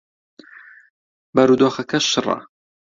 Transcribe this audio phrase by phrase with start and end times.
[1.35, 2.37] بارودۆخەکە شڕە.